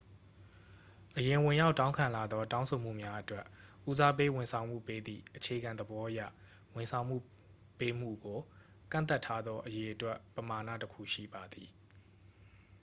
[1.17, 3.45] အရင်ဝင်ရောက်တောင်းခံလာသော တောင်းဆိုမှုများအတွက်
[3.85, 6.19] ဉီးစားပေးဝန်ဆောင်မှုပေးသည့်အခြေခံသဘောအရ
[6.75, 7.17] ဝန်ဆောင်မှု
[7.79, 8.39] ပေးမှုကို
[8.91, 11.69] ကန့်သတ်ထားသော အရေအတွက်ပမာဏတစ်ခုရှိပါသည်